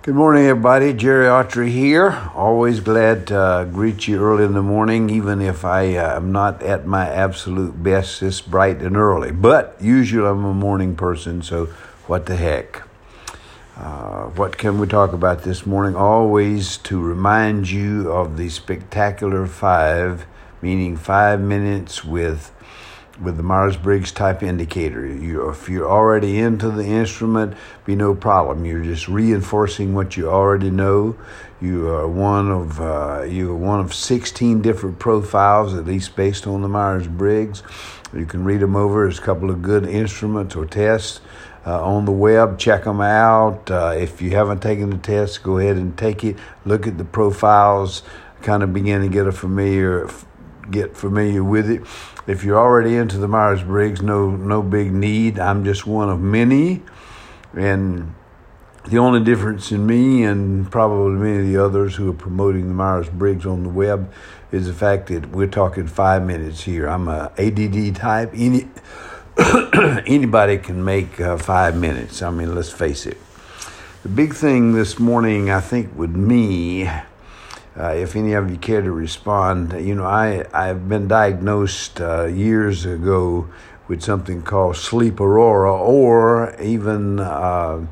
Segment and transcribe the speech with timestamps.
[0.00, 0.92] Good morning, everybody.
[0.92, 2.30] Jerry Autry here.
[2.32, 6.30] Always glad to uh, greet you early in the morning, even if I uh, am
[6.30, 9.32] not at my absolute best this bright and early.
[9.32, 11.66] But usually I'm a morning person, so
[12.06, 12.84] what the heck.
[13.76, 15.96] Uh, what can we talk about this morning?
[15.96, 20.26] Always to remind you of the spectacular five,
[20.62, 22.52] meaning five minutes with
[23.20, 25.06] with the Myers-Briggs type indicator.
[25.06, 27.54] You, if you're already into the instrument,
[27.84, 28.64] be no problem.
[28.64, 31.16] You're just reinforcing what you already know.
[31.60, 36.46] You are one of uh, you are one of 16 different profiles, at least based
[36.46, 37.62] on the Myers-Briggs.
[38.14, 39.04] You can read them over.
[39.04, 41.20] There's a couple of good instruments or tests
[41.66, 42.58] uh, on the web.
[42.58, 43.70] Check them out.
[43.70, 46.36] Uh, if you haven't taken the test, go ahead and take it.
[46.64, 48.02] Look at the profiles.
[48.40, 50.08] Kind of begin to get a familiar
[50.70, 51.82] get familiar with it.
[52.26, 55.38] If you're already into the Myers Briggs, no no big need.
[55.38, 56.82] I'm just one of many,
[57.54, 58.14] and
[58.86, 62.74] the only difference in me and probably many of the others who are promoting the
[62.74, 64.10] Myers Briggs on the web
[64.50, 66.88] is the fact that we're talking five minutes here.
[66.88, 68.30] I'm a ADD type.
[68.34, 68.68] Any
[70.06, 72.22] anybody can make uh, five minutes.
[72.22, 73.18] I mean, let's face it.
[74.02, 76.90] The big thing this morning, I think, with me
[77.78, 82.24] uh, if any of you care to respond, you know, I, I've been diagnosed uh,
[82.24, 83.48] years ago
[83.86, 87.86] with something called sleep aurora, or even uh,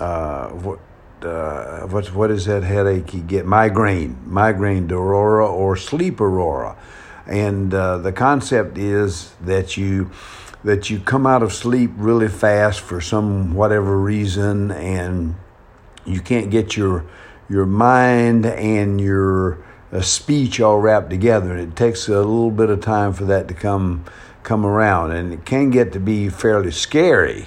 [0.00, 0.78] uh what,
[1.22, 3.44] uh, what, what is that headache you get?
[3.44, 6.76] Migraine, migraine aurora, or sleep aurora.
[7.26, 10.10] And uh, the concept is that you
[10.64, 15.34] that you come out of sleep really fast for some whatever reason, and
[16.04, 17.04] you can't get your
[17.52, 21.52] your mind and your uh, speech all wrapped together.
[21.52, 24.06] And it takes a little bit of time for that to come
[24.42, 27.46] come around, and it can get to be fairly scary.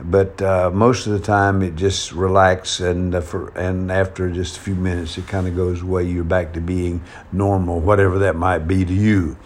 [0.00, 4.56] But uh, most of the time, it just relaxes, and uh, for, and after just
[4.56, 6.04] a few minutes, it kind of goes away.
[6.04, 7.00] You're back to being
[7.32, 9.36] normal, whatever that might be to you.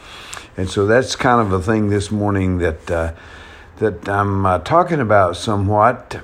[0.57, 3.13] And so that's kind of a thing this morning that uh,
[3.77, 6.21] that I'm uh, talking about somewhat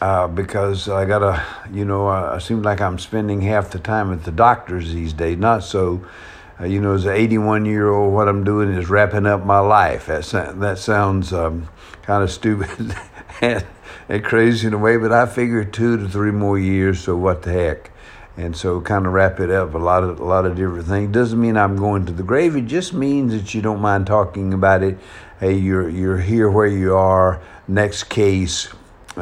[0.00, 3.78] uh, because I got to, you know, uh, it seems like I'm spending half the
[3.78, 5.36] time at the doctors these days.
[5.36, 6.04] Not so,
[6.58, 9.58] uh, you know, as an 81 year old, what I'm doing is wrapping up my
[9.58, 10.06] life.
[10.06, 11.68] That, that sounds um,
[12.02, 12.96] kind of stupid
[13.42, 13.64] and,
[14.08, 17.42] and crazy in a way, but I figure two to three more years, so what
[17.42, 17.90] the heck.
[18.36, 19.74] And so, kind of wrap it up.
[19.74, 22.56] A lot of a lot of different things doesn't mean I'm going to the grave.
[22.56, 24.98] It just means that you don't mind talking about it.
[25.40, 27.42] Hey, you're you're here where you are.
[27.68, 28.68] Next case,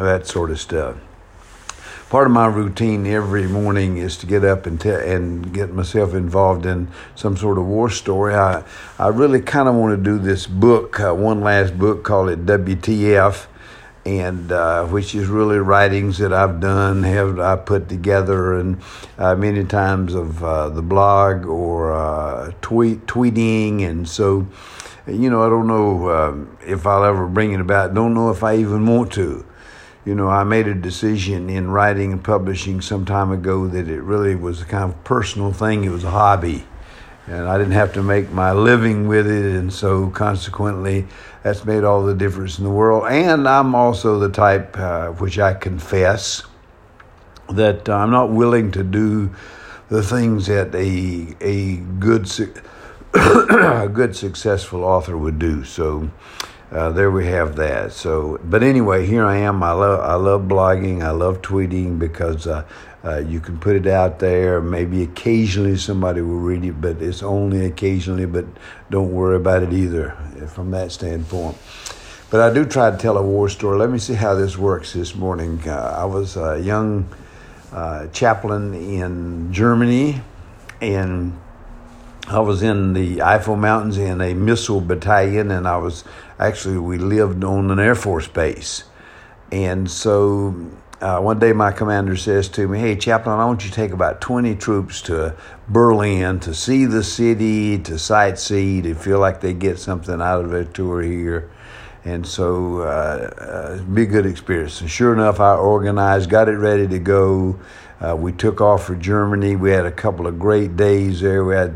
[0.04, 0.97] that sort of stuff.
[2.10, 6.14] Part of my routine every morning is to get up and te- and get myself
[6.14, 8.34] involved in some sort of war story.
[8.34, 8.64] I
[8.98, 12.47] I really kind of want to do this book, uh, one last book, call it
[12.47, 13.47] WTF,
[14.06, 18.81] and uh, which is really writings that I've done, have I put together, and
[19.19, 24.47] uh, many times of uh, the blog or uh, tweet tweeting, and so
[25.06, 27.92] you know I don't know um, if I'll ever bring it about.
[27.92, 29.44] Don't know if I even want to
[30.08, 34.00] you know, I made a decision in writing and publishing some time ago that it
[34.00, 35.84] really was a kind of personal thing.
[35.84, 36.64] It was a hobby.
[37.26, 39.44] And I didn't have to make my living with it.
[39.44, 41.06] And so, consequently,
[41.42, 43.04] that's made all the difference in the world.
[43.06, 46.42] And I'm also the type, uh, which I confess,
[47.50, 49.30] that I'm not willing to do
[49.90, 52.30] the things that a, a good,
[53.12, 55.64] a good successful author would do.
[55.64, 56.10] So,
[56.71, 57.93] uh, there we have that.
[57.93, 59.62] So, but anyway, here I am.
[59.62, 61.03] I love I love blogging.
[61.03, 62.65] I love tweeting because uh,
[63.05, 64.61] uh, you can put it out there.
[64.61, 68.27] Maybe occasionally somebody will read it, but it's only occasionally.
[68.27, 68.45] But
[68.91, 70.11] don't worry about it either
[70.53, 71.56] from that standpoint.
[72.31, 73.79] But I do try to tell a war story.
[73.79, 75.67] Let me see how this works this morning.
[75.67, 77.09] Uh, I was a young
[77.73, 80.21] uh, chaplain in Germany,
[80.83, 81.39] and
[82.31, 86.05] I was in the Eifel Mountains in a missile battalion, and I was
[86.39, 88.84] actually we lived on an Air Force base.
[89.50, 90.55] And so
[91.00, 93.93] uh, one day my commander says to me, Hey, Chaplain, I want you to take
[93.93, 95.37] about 20 troops to
[95.69, 100.52] Berlin to see the city, to sightsee, to feel like they get something out of
[100.52, 101.50] a tour here.
[102.05, 104.82] And so, uh, uh, be a good experience.
[104.82, 107.58] And sure enough, I organized, got it ready to go.
[108.00, 109.56] Uh, we took off for Germany.
[109.56, 111.44] We had a couple of great days there.
[111.44, 111.75] We had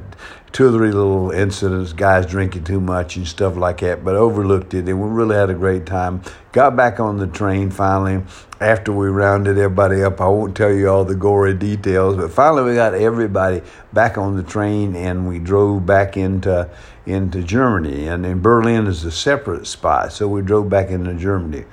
[0.53, 4.75] two or three little incidents, guys drinking too much and stuff like that, but overlooked
[4.75, 4.87] it.
[4.87, 6.23] And we really had a great time.
[6.53, 8.23] Got back on the train finally
[8.61, 10.21] after we rounded everybody up.
[10.21, 13.63] I won't tell you all the gory details, but finally we got everybody
[13.95, 16.69] back on the train and we drove back into
[17.07, 18.07] into Germany.
[18.07, 21.65] And in Berlin is a separate spot, so we drove back into Germany.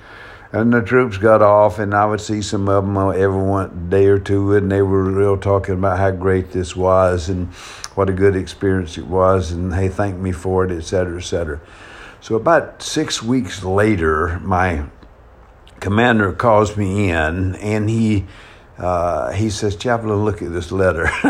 [0.51, 4.07] And the troops got off, and I would see some of them every one day
[4.07, 7.49] or two, and they were real talking about how great this was and
[7.93, 11.23] what a good experience it was, and they thanked me for it, et cetera, et
[11.23, 11.61] cetera.
[12.21, 14.85] So about six weeks later, my
[15.79, 18.25] commander calls me in, and he
[18.79, 21.07] uh, he says, Chaplain, look at this letter.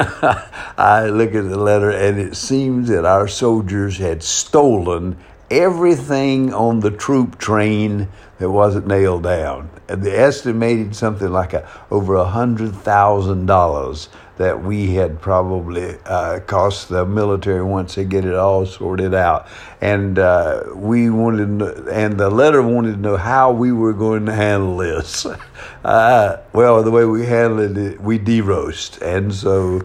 [0.78, 5.18] I look at the letter, and it seems that our soldiers had stolen
[5.52, 8.08] everything on the troop train
[8.38, 9.70] that wasn't nailed down.
[9.88, 15.98] And they estimated something like a, over a hundred thousand dollars that we had probably
[16.06, 19.48] uh, cost the military once they get it all sorted out.
[19.82, 24.34] And uh, we wanted, and the letter wanted to know how we were going to
[24.34, 25.26] handle this.
[25.82, 29.82] Uh, well, the way we handled it, we deroast, and so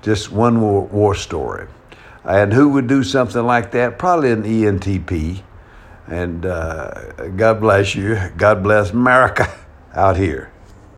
[0.00, 1.66] just one more war story.
[2.26, 3.98] And who would do something like that?
[3.98, 5.42] Probably an ENTP.
[6.08, 8.18] And uh, God bless you.
[8.36, 9.48] God bless America
[9.94, 10.50] out here.